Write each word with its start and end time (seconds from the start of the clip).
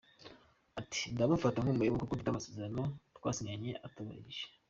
Ati 0.79 1.01
“Ndamufata 1.13 1.57
nk’umuhemu 1.61 1.97
kuko 2.01 2.13
mfite 2.13 2.29
amasezerano 2.31 2.81
twasinyanye 3.17 3.71
atubahirije. 3.85 4.43